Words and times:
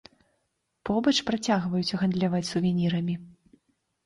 Побач 0.89 1.13
працягваюць 1.27 1.97
гандляваць 2.05 2.43
сувенірамі. 2.51 3.15